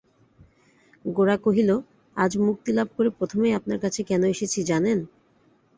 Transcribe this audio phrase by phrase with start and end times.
[1.05, 1.69] গোরা কহিল,
[2.15, 4.99] আজ মুক্তিলাভ করে প্রথমেই আপনার কাছে কেন এসেছি জানেন?